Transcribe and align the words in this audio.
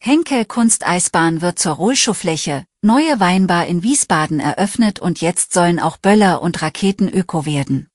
Henkel 0.00 0.44
Kunsteisbahn 0.44 1.40
wird 1.40 1.58
zur 1.58 1.72
Rollschuhfläche, 1.72 2.64
neue 2.82 3.18
Weinbar 3.18 3.66
in 3.66 3.82
Wiesbaden 3.82 4.38
eröffnet 4.38 5.00
und 5.00 5.20
jetzt 5.20 5.52
sollen 5.52 5.80
auch 5.80 5.96
Böller 5.96 6.40
und 6.40 6.62
Raketen 6.62 7.08
öko 7.08 7.44
werden. 7.44 7.88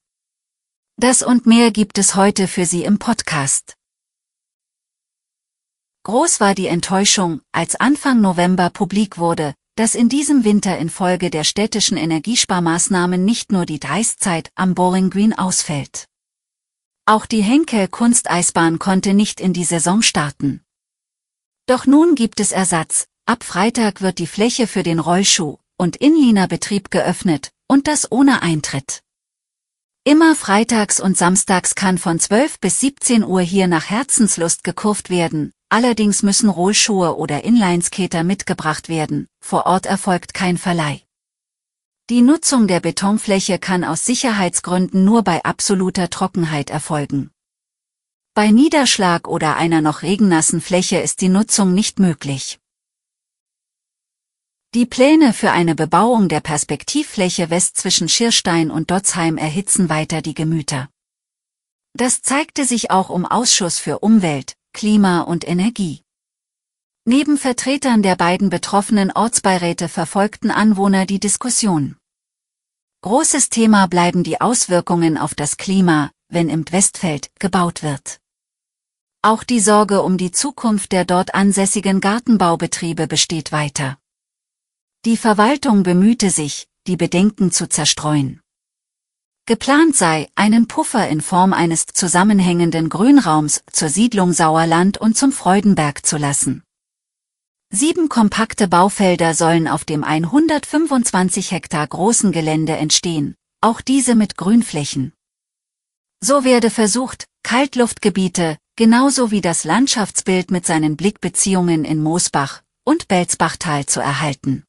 Das 0.97 1.23
und 1.23 1.45
mehr 1.45 1.71
gibt 1.71 1.97
es 1.97 2.15
heute 2.15 2.49
für 2.49 2.65
Sie 2.65 2.83
im 2.83 2.99
Podcast. 2.99 3.75
Groß 6.03 6.41
war 6.41 6.53
die 6.53 6.67
Enttäuschung, 6.67 7.39
als 7.53 7.77
Anfang 7.77 8.19
November 8.19 8.69
publik 8.69 9.17
wurde, 9.17 9.55
dass 9.75 9.95
in 9.95 10.09
diesem 10.09 10.43
Winter 10.43 10.77
infolge 10.77 11.29
der 11.29 11.45
städtischen 11.45 11.95
Energiesparmaßnahmen 11.97 13.23
nicht 13.23 13.53
nur 13.53 13.65
die 13.65 13.79
Dreißzeit 13.79 14.51
am 14.55 14.75
Bowling 14.75 15.09
Green 15.09 15.33
ausfällt. 15.33 16.09
Auch 17.05 17.25
die 17.25 17.41
Henkel 17.41 17.87
Kunsteisbahn 17.87 18.77
konnte 18.77 19.13
nicht 19.13 19.39
in 19.39 19.53
die 19.53 19.63
Saison 19.63 20.01
starten. 20.01 20.62
Doch 21.65 21.85
nun 21.85 22.15
gibt 22.15 22.39
es 22.41 22.51
Ersatz. 22.51 23.07
Ab 23.25 23.43
Freitag 23.45 24.01
wird 24.01 24.19
die 24.19 24.27
Fläche 24.27 24.67
für 24.67 24.83
den 24.83 24.99
Rollschuh- 24.99 25.59
und 25.77 25.95
Inlinerbetrieb 25.95 26.91
geöffnet, 26.91 27.51
und 27.69 27.87
das 27.87 28.11
ohne 28.11 28.41
Eintritt. 28.41 29.01
Immer 30.03 30.35
freitags 30.35 30.99
und 30.99 31.17
samstags 31.17 31.75
kann 31.75 31.97
von 31.97 32.19
12 32.19 32.59
bis 32.59 32.81
17 32.81 33.23
Uhr 33.23 33.39
hier 33.39 33.67
nach 33.67 33.89
Herzenslust 33.89 34.65
gekurft 34.65 35.09
werden, 35.09 35.53
allerdings 35.69 36.21
müssen 36.21 36.49
Rollschuhe 36.49 37.15
oder 37.15 37.45
Inlineskater 37.45 38.25
mitgebracht 38.25 38.89
werden, 38.89 39.27
vor 39.39 39.65
Ort 39.65 39.85
erfolgt 39.85 40.33
kein 40.33 40.57
Verleih. 40.57 41.01
Die 42.09 42.21
Nutzung 42.21 42.67
der 42.67 42.81
Betonfläche 42.81 43.57
kann 43.59 43.85
aus 43.85 44.03
Sicherheitsgründen 44.03 45.05
nur 45.05 45.23
bei 45.23 45.45
absoluter 45.45 46.09
Trockenheit 46.09 46.69
erfolgen. 46.69 47.32
Bei 48.35 48.49
Niederschlag 48.49 49.27
oder 49.27 49.57
einer 49.57 49.81
noch 49.81 50.01
regennassen 50.01 50.59
Fläche 50.59 50.97
ist 50.97 51.21
die 51.21 51.29
Nutzung 51.29 51.75
nicht 51.75 51.99
möglich. 51.99 52.59
Die 54.73 54.87
Pläne 54.87 55.33
für 55.33 55.51
eine 55.51 55.75
Bebauung 55.75 56.29
der 56.29 56.39
Perspektivfläche 56.39 57.51
West 57.51 57.77
zwischen 57.77 58.09
Schirstein 58.09 58.71
und 58.71 58.89
Dotzheim 58.89 59.37
erhitzen 59.37 59.87
weiter 59.87 60.23
die 60.23 60.33
Gemüter. 60.33 60.89
Das 61.93 62.23
zeigte 62.23 62.65
sich 62.65 62.89
auch 62.89 63.11
um 63.11 63.27
Ausschuss 63.27 63.77
für 63.77 63.99
Umwelt, 63.99 64.55
Klima 64.73 65.21
und 65.21 65.47
Energie. 65.47 66.01
Neben 67.05 67.37
Vertretern 67.37 68.01
der 68.01 68.15
beiden 68.15 68.49
betroffenen 68.49 69.11
Ortsbeiräte 69.11 69.87
verfolgten 69.87 70.49
Anwohner 70.49 71.05
die 71.05 71.19
Diskussion. 71.19 71.97
Großes 73.03 73.49
Thema 73.49 73.85
bleiben 73.85 74.23
die 74.23 74.41
Auswirkungen 74.41 75.19
auf 75.19 75.35
das 75.35 75.57
Klima, 75.57 76.09
wenn 76.29 76.49
im 76.49 76.65
Westfeld 76.71 77.29
gebaut 77.39 77.83
wird. 77.83 78.22
Auch 79.25 79.45
die 79.45 79.61
Sorge 79.61 80.01
um 80.01 80.17
die 80.17 80.31
Zukunft 80.31 80.91
der 80.91 81.05
dort 81.05 81.33
ansässigen 81.33 82.01
Gartenbaubetriebe 82.01 83.07
besteht 83.07 83.53
weiter. 83.53 83.97
Die 85.05 85.15
Verwaltung 85.15 85.83
bemühte 85.83 86.29
sich, 86.29 86.67
die 86.87 86.97
Bedenken 86.97 87.49
zu 87.49 87.69
zerstreuen. 87.69 88.41
Geplant 89.45 89.95
sei, 89.95 90.27
einen 90.35 90.67
Puffer 90.67 91.07
in 91.07 91.21
Form 91.21 91.53
eines 91.53 91.85
zusammenhängenden 91.85 92.89
Grünraums 92.89 93.63
zur 93.71 93.87
Siedlung 93.87 94.33
Sauerland 94.33 94.97
und 94.97 95.17
zum 95.17 95.31
Freudenberg 95.31 96.05
zu 96.05 96.17
lassen. 96.17 96.61
Sieben 97.69 98.09
kompakte 98.09 98.67
Baufelder 98.67 99.35
sollen 99.35 99.69
auf 99.69 99.85
dem 99.85 100.03
125 100.03 101.51
Hektar 101.51 101.87
großen 101.87 102.33
Gelände 102.33 102.75
entstehen, 102.75 103.35
auch 103.61 103.79
diese 103.79 104.15
mit 104.15 104.35
Grünflächen. 104.35 105.13
So 106.21 106.43
werde 106.43 106.69
versucht, 106.69 107.25
Kaltluftgebiete, 107.43 108.57
genauso 108.75 109.31
wie 109.31 109.41
das 109.41 109.63
Landschaftsbild 109.63 110.51
mit 110.51 110.65
seinen 110.65 110.97
Blickbeziehungen 110.97 111.85
in 111.85 112.01
Moosbach 112.01 112.61
und 112.83 113.07
Belzbachtal 113.07 113.85
zu 113.85 113.99
erhalten. 113.99 114.63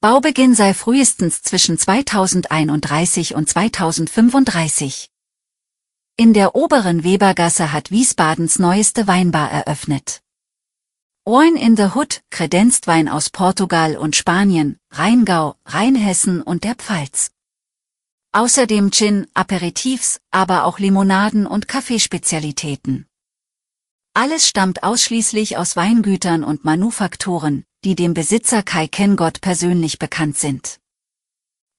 Baubeginn 0.00 0.54
sei 0.54 0.74
frühestens 0.74 1.42
zwischen 1.42 1.78
2031 1.78 3.34
und 3.34 3.48
2035. 3.48 5.10
In 6.16 6.34
der 6.34 6.54
oberen 6.54 7.04
Webergasse 7.04 7.72
hat 7.72 7.90
Wiesbadens 7.90 8.58
neueste 8.58 9.06
Weinbar 9.06 9.50
eröffnet. 9.50 10.22
Wine 11.24 11.56
in 11.60 11.76
the 11.76 11.94
Hood 11.94 12.20
kredenzt 12.30 12.88
Wein 12.88 13.08
aus 13.08 13.30
Portugal 13.30 13.96
und 13.96 14.16
Spanien, 14.16 14.78
Rheingau, 14.90 15.54
Rheinhessen 15.64 16.42
und 16.42 16.64
der 16.64 16.74
Pfalz. 16.74 17.30
Außerdem 18.34 18.90
Gin, 18.90 19.26
Aperitifs, 19.34 20.18
aber 20.30 20.64
auch 20.64 20.78
Limonaden 20.78 21.46
und 21.46 21.68
Kaffeespezialitäten. 21.68 23.06
Alles 24.14 24.48
stammt 24.48 24.82
ausschließlich 24.82 25.58
aus 25.58 25.76
Weingütern 25.76 26.42
und 26.42 26.64
Manufakturen, 26.64 27.64
die 27.84 27.94
dem 27.94 28.14
Besitzer 28.14 28.62
Kai 28.62 28.88
Kengott 28.88 29.42
persönlich 29.42 29.98
bekannt 29.98 30.38
sind. 30.38 30.80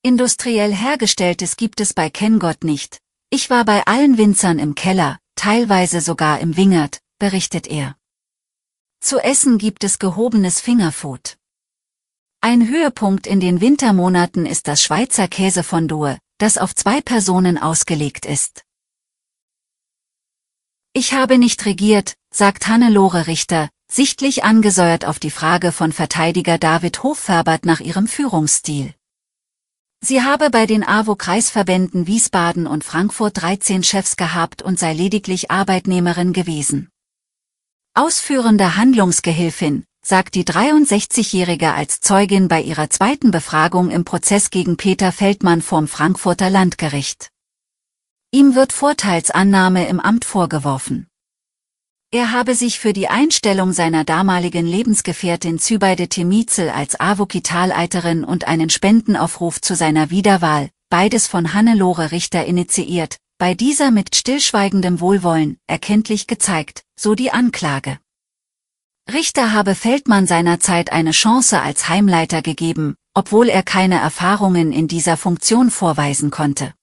Industriell 0.03 0.71
hergestelltes 0.71 1.57
gibt 1.57 1.81
es 1.81 1.95
bei 1.95 2.11
Kengott 2.11 2.63
nicht. 2.63 2.99
Ich 3.31 3.49
war 3.49 3.65
bei 3.65 3.87
allen 3.87 4.19
Winzern 4.19 4.59
im 4.59 4.75
Keller, 4.75 5.17
teilweise 5.35 6.01
sogar 6.01 6.39
im 6.39 6.55
Wingert, 6.55 6.99
berichtet 7.17 7.65
er. 7.65 7.95
Zu 8.99 9.17
essen 9.17 9.57
gibt 9.57 9.83
es 9.83 9.97
gehobenes 9.97 10.59
Fingerfood. 10.59 11.37
Ein 12.41 12.67
Höhepunkt 12.67 13.25
in 13.25 13.39
den 13.39 13.59
Wintermonaten 13.59 14.45
ist 14.45 14.67
das 14.67 14.83
Schweizer 14.83 15.27
Käsefondue, 15.27 16.19
das 16.37 16.57
auf 16.57 16.75
zwei 16.75 17.01
Personen 17.01 17.57
ausgelegt 17.57 18.25
ist. 18.25 18.63
Ich 20.93 21.13
habe 21.13 21.37
nicht 21.37 21.65
regiert, 21.65 22.15
sagt 22.31 22.67
Hannelore 22.67 23.27
Richter, 23.27 23.69
sichtlich 23.91 24.43
angesäuert 24.43 25.05
auf 25.05 25.19
die 25.19 25.31
Frage 25.31 25.71
von 25.71 25.91
Verteidiger 25.91 26.57
David 26.57 27.03
Hochfärbert 27.03 27.65
nach 27.65 27.79
ihrem 27.79 28.07
Führungsstil. 28.07 28.93
Sie 30.01 30.21
habe 30.21 30.49
bei 30.49 30.65
den 30.65 30.83
AWO-Kreisverbänden 30.83 32.07
Wiesbaden 32.07 32.67
und 32.67 32.83
Frankfurt 32.83 33.41
13 33.41 33.83
Chefs 33.83 34.17
gehabt 34.17 34.61
und 34.61 34.77
sei 34.77 34.93
lediglich 34.93 35.49
Arbeitnehmerin 35.49 36.33
gewesen. 36.33 36.89
Ausführende 37.93 38.75
Handlungsgehilfin, 38.75 39.85
sagt 40.05 40.35
die 40.35 40.43
63-Jährige 40.43 41.73
als 41.73 42.01
Zeugin 42.01 42.49
bei 42.49 42.61
ihrer 42.61 42.89
zweiten 42.89 43.31
Befragung 43.31 43.89
im 43.89 44.03
Prozess 44.03 44.49
gegen 44.49 44.75
Peter 44.75 45.13
Feldmann 45.13 45.61
vorm 45.61 45.87
Frankfurter 45.87 46.49
Landgericht. 46.49 47.29
Ihm 48.31 48.53
wird 48.53 48.73
Vorteilsannahme 48.73 49.87
im 49.87 49.99
Amt 50.01 50.25
vorgeworfen. 50.25 51.07
Er 52.11 52.31
habe 52.31 52.53
sich 52.53 52.79
für 52.79 52.93
die 52.93 53.07
Einstellung 53.07 53.71
seiner 53.71 54.03
damaligen 54.03 54.67
Lebensgefährtin 54.67 55.57
Zübeide 55.57 56.09
Temizel 56.09 56.69
als 56.69 56.99
Avokitaleiterin 56.99 58.23
und 58.23 58.45
einen 58.45 58.69
Spendenaufruf 58.69 59.61
zu 59.61 59.75
seiner 59.75 60.09
Wiederwahl, 60.09 60.69
beides 60.89 61.27
von 61.27 61.53
Hannelore 61.53 62.11
Richter 62.11 62.45
initiiert, 62.45 63.17
bei 63.39 63.55
dieser 63.55 63.89
mit 63.89 64.15
stillschweigendem 64.15 64.99
Wohlwollen, 64.99 65.57
erkenntlich 65.65 66.27
gezeigt, 66.27 66.83
so 66.95 67.15
die 67.15 67.31
Anklage. 67.31 67.97
Richter 69.11 69.51
habe 69.51 69.75
Feldmann 69.75 70.27
seinerzeit 70.27 70.91
eine 70.91 71.11
Chance 71.11 71.61
als 71.61 71.89
Heimleiter 71.89 72.41
gegeben, 72.41 72.95
obwohl 73.13 73.49
er 73.49 73.61
keine 73.61 73.99
Erfahrungen 73.99 74.71
in 74.71 74.87
dieser 74.87 75.17
Funktion 75.17 75.69
vorweisen 75.69 76.31
konnte. 76.31 76.73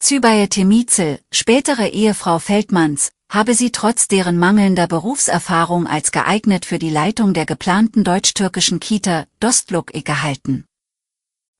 Zübaye 0.00 0.48
Temizel, 0.48 1.20
spätere 1.32 1.88
Ehefrau 1.88 2.38
Feldmanns, 2.38 3.10
habe 3.32 3.54
sie 3.54 3.72
trotz 3.72 4.06
deren 4.06 4.38
mangelnder 4.38 4.86
Berufserfahrung 4.86 5.86
als 5.86 6.12
geeignet 6.12 6.66
für 6.66 6.78
die 6.78 6.90
Leitung 6.90 7.32
der 7.32 7.46
geplanten 7.46 8.04
deutsch-türkischen 8.04 8.78
Kita 8.78 9.26
Dostluk 9.40 9.92
gehalten. 10.04 10.66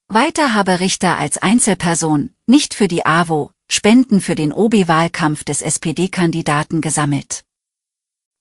Weiter 0.08 0.52
habe 0.52 0.80
Richter 0.80 1.16
als 1.16 1.38
Einzelperson, 1.38 2.34
nicht 2.46 2.74
für 2.74 2.86
die 2.86 3.06
AWO, 3.06 3.50
Spenden 3.70 4.20
für 4.20 4.34
den 4.34 4.52
OB-Wahlkampf 4.52 5.42
des 5.42 5.62
SPD-Kandidaten 5.62 6.82
gesammelt. 6.82 7.44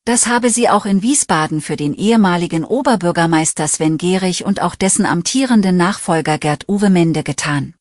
Das 0.05 0.27
habe 0.27 0.49
sie 0.49 0.67
auch 0.67 0.85
in 0.85 1.01
Wiesbaden 1.01 1.61
für 1.61 1.77
den 1.77 1.93
ehemaligen 1.93 2.65
Oberbürgermeister 2.65 3.69
Sven 3.69 3.97
Gehrig 3.97 4.43
und 4.43 4.61
auch 4.61 4.75
dessen 4.75 5.05
amtierenden 5.05 5.77
Nachfolger 5.77 6.37
Gerd 6.37 6.67
Uwe 6.67 6.89
Mende 6.89 7.23
getan. 7.23 7.73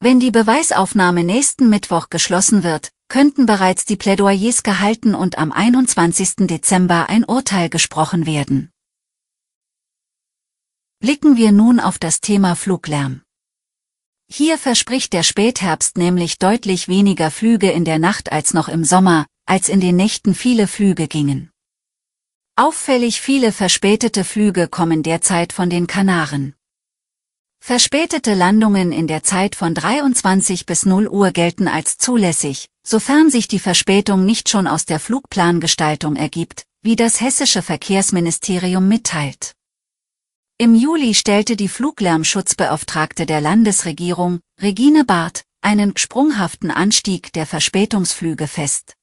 Wenn 0.00 0.20
die 0.20 0.30
Beweisaufnahme 0.30 1.24
nächsten 1.24 1.70
Mittwoch 1.70 2.10
geschlossen 2.10 2.62
wird, 2.62 2.90
könnten 3.08 3.46
bereits 3.46 3.86
die 3.86 3.96
Plädoyers 3.96 4.62
gehalten 4.62 5.14
und 5.14 5.38
am 5.38 5.50
21. 5.50 6.46
Dezember 6.46 7.08
ein 7.08 7.24
Urteil 7.24 7.70
gesprochen 7.70 8.26
werden. 8.26 8.70
Blicken 11.00 11.38
wir 11.38 11.52
nun 11.52 11.80
auf 11.80 11.98
das 11.98 12.20
Thema 12.20 12.54
Fluglärm. 12.54 13.22
Hier 14.30 14.58
verspricht 14.58 15.14
der 15.14 15.22
Spätherbst 15.22 15.96
nämlich 15.96 16.38
deutlich 16.38 16.88
weniger 16.88 17.30
Flüge 17.30 17.70
in 17.70 17.86
der 17.86 17.98
Nacht 17.98 18.30
als 18.30 18.52
noch 18.52 18.68
im 18.68 18.84
Sommer, 18.84 19.26
als 19.46 19.68
in 19.68 19.80
den 19.80 19.96
Nächten 19.96 20.34
viele 20.34 20.66
Flüge 20.66 21.08
gingen. 21.08 21.50
Auffällig 22.56 23.20
viele 23.20 23.50
verspätete 23.50 24.24
Flüge 24.24 24.68
kommen 24.68 25.02
derzeit 25.02 25.52
von 25.52 25.70
den 25.70 25.86
Kanaren. 25.86 26.54
Verspätete 27.60 28.34
Landungen 28.34 28.92
in 28.92 29.06
der 29.06 29.22
Zeit 29.22 29.54
von 29.56 29.74
23 29.74 30.66
bis 30.66 30.84
0 30.84 31.08
Uhr 31.08 31.30
gelten 31.30 31.66
als 31.66 31.96
zulässig, 31.98 32.68
sofern 32.86 33.30
sich 33.30 33.48
die 33.48 33.58
Verspätung 33.58 34.24
nicht 34.24 34.50
schon 34.50 34.66
aus 34.66 34.84
der 34.84 35.00
Flugplangestaltung 35.00 36.14
ergibt, 36.14 36.64
wie 36.82 36.94
das 36.94 37.20
hessische 37.20 37.62
Verkehrsministerium 37.62 38.86
mitteilt. 38.86 39.54
Im 40.58 40.74
Juli 40.74 41.14
stellte 41.14 41.56
die 41.56 41.68
Fluglärmschutzbeauftragte 41.68 43.26
der 43.26 43.40
Landesregierung, 43.40 44.40
Regine 44.60 45.04
Barth, 45.04 45.42
einen 45.62 45.96
sprunghaften 45.96 46.70
Anstieg 46.70 47.32
der 47.32 47.46
Verspätungsflüge 47.46 48.46
fest. 48.46 48.94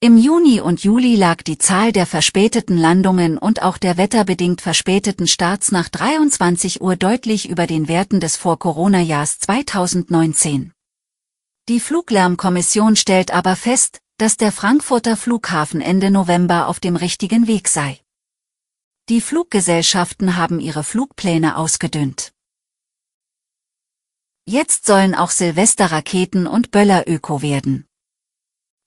Im 0.00 0.16
Juni 0.16 0.60
und 0.60 0.84
Juli 0.84 1.16
lag 1.16 1.42
die 1.42 1.58
Zahl 1.58 1.90
der 1.90 2.06
verspäteten 2.06 2.76
Landungen 2.76 3.36
und 3.36 3.62
auch 3.62 3.78
der 3.78 3.96
wetterbedingt 3.96 4.60
verspäteten 4.60 5.26
Starts 5.26 5.72
nach 5.72 5.88
23 5.88 6.80
Uhr 6.80 6.94
deutlich 6.94 7.48
über 7.50 7.66
den 7.66 7.88
Werten 7.88 8.20
des 8.20 8.36
Vor-Corona-Jahrs 8.36 9.40
2019. 9.40 10.72
Die 11.68 11.80
Fluglärmkommission 11.80 12.94
stellt 12.94 13.32
aber 13.32 13.56
fest, 13.56 13.98
dass 14.18 14.36
der 14.36 14.52
Frankfurter 14.52 15.16
Flughafen 15.16 15.80
Ende 15.80 16.12
November 16.12 16.68
auf 16.68 16.78
dem 16.78 16.94
richtigen 16.94 17.48
Weg 17.48 17.66
sei. 17.66 17.98
Die 19.08 19.20
Fluggesellschaften 19.20 20.36
haben 20.36 20.60
ihre 20.60 20.84
Flugpläne 20.84 21.56
ausgedünnt. 21.56 22.30
Jetzt 24.46 24.86
sollen 24.86 25.16
auch 25.16 25.32
Silvesterraketen 25.32 26.46
und 26.46 26.70
Böller 26.70 27.02
öko 27.08 27.42
werden. 27.42 27.87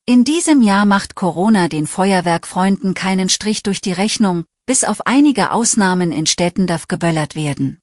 In 0.07 0.23
diesem 0.23 0.61
Jahr 0.63 0.85
macht 0.85 1.13
Corona 1.13 1.67
den 1.67 1.85
Feuerwerkfreunden 1.85 2.95
keinen 2.95 3.29
Strich 3.29 3.61
durch 3.61 3.81
die 3.81 3.93
Rechnung, 3.93 4.45
bis 4.65 4.83
auf 4.83 5.05
einige 5.05 5.51
Ausnahmen 5.51 6.11
in 6.11 6.25
Städten 6.25 6.65
darf 6.65 6.87
geböllert 6.87 7.35
werden. 7.35 7.79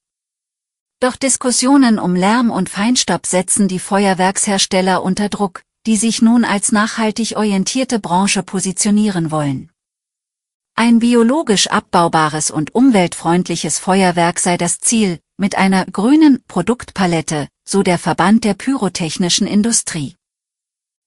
Doch 1.00 1.14
Diskussionen 1.14 2.00
um 2.00 2.16
Lärm 2.16 2.50
und 2.50 2.68
Feinstaub 2.68 3.24
setzen 3.24 3.68
die 3.68 3.78
Feuerwerkshersteller 3.78 5.02
unter 5.04 5.28
Druck, 5.28 5.62
die 5.86 5.96
sich 5.96 6.20
nun 6.20 6.44
als 6.44 6.72
nachhaltig 6.72 7.36
orientierte 7.36 8.00
Branche 8.00 8.42
positionieren 8.42 9.30
wollen. 9.30 9.70
Ein 10.74 10.98
biologisch 10.98 11.68
abbaubares 11.68 12.50
und 12.50 12.74
umweltfreundliches 12.74 13.78
Feuerwerk 13.78 14.40
sei 14.40 14.56
das 14.56 14.80
Ziel, 14.80 15.20
mit 15.36 15.56
einer 15.56 15.86
grünen 15.86 16.42
Produktpalette, 16.48 17.48
so 17.64 17.84
der 17.84 17.98
Verband 17.98 18.42
der 18.42 18.54
pyrotechnischen 18.54 19.46
Industrie. 19.46 20.17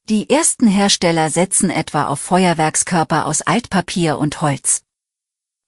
Die 0.09 0.29
ersten 0.29 0.67
Hersteller 0.67 1.29
setzen 1.29 1.69
etwa 1.69 2.07
auf 2.07 2.19
Feuerwerkskörper 2.19 3.25
aus 3.25 3.41
Altpapier 3.41 4.17
und 4.17 4.41
Holz. 4.41 4.81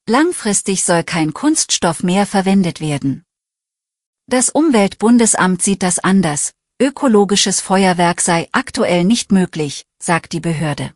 Langfristig 0.07 0.83
soll 0.83 1.03
kein 1.03 1.33
Kunststoff 1.33 2.03
mehr 2.03 2.25
verwendet 2.25 2.81
werden. 2.81 3.23
Das 4.27 4.49
Umweltbundesamt 4.49 5.61
sieht 5.61 5.83
das 5.83 5.99
anders. 5.99 6.53
Ökologisches 6.81 7.61
Feuerwerk 7.61 8.19
sei 8.19 8.49
aktuell 8.51 9.03
nicht 9.03 9.31
möglich, 9.31 9.85
sagt 10.01 10.33
die 10.33 10.39
Behörde. 10.39 10.93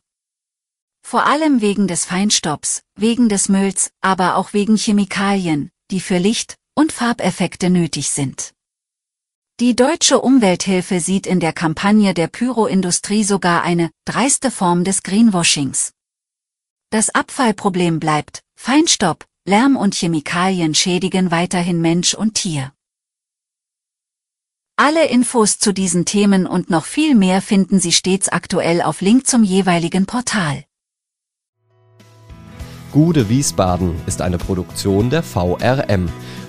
Vor 1.02 1.26
allem 1.26 1.62
wegen 1.62 1.88
des 1.88 2.04
Feinstaubs, 2.04 2.82
wegen 2.96 3.30
des 3.30 3.48
Mülls, 3.48 3.92
aber 4.02 4.36
auch 4.36 4.52
wegen 4.52 4.76
Chemikalien, 4.76 5.72
die 5.92 6.02
für 6.02 6.18
Licht- 6.18 6.56
und 6.76 6.92
Farbeffekte 6.92 7.70
nötig 7.70 8.10
sind. 8.10 8.54
Die 9.60 9.76
deutsche 9.76 10.22
Umwelthilfe 10.22 11.00
sieht 11.00 11.26
in 11.26 11.40
der 11.40 11.52
Kampagne 11.52 12.14
der 12.14 12.28
Pyroindustrie 12.28 13.24
sogar 13.24 13.64
eine 13.64 13.90
dreiste 14.06 14.52
Form 14.52 14.84
des 14.84 15.02
Greenwashings. 15.02 15.94
Das 16.92 17.10
Abfallproblem 17.10 18.00
bleibt, 18.00 18.44
Feinstaub, 18.56 19.26
Lärm 19.46 19.76
und 19.76 19.96
Chemikalien 19.96 20.76
schädigen 20.76 21.32
weiterhin 21.32 21.82
Mensch 21.82 22.14
und 22.14 22.36
Tier. 22.36 22.72
Alle 24.76 25.08
Infos 25.08 25.58
zu 25.58 25.74
diesen 25.74 26.06
Themen 26.06 26.46
und 26.46 26.70
noch 26.70 26.86
viel 26.86 27.16
mehr 27.16 27.42
finden 27.42 27.80
Sie 27.80 27.94
stets 27.94 28.30
aktuell 28.30 28.84
auf 28.84 29.02
Link 29.02 29.26
zum 29.26 29.44
jeweiligen 29.44 30.06
Portal. 30.06 30.66
Gude 32.92 33.28
Wiesbaden 33.28 33.96
ist 34.06 34.22
eine 34.22 34.38
Produktion 34.38 35.10
der 35.10 35.24
VRM 35.24 36.10